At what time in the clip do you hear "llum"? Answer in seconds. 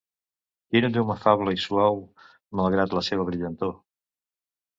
0.95-1.11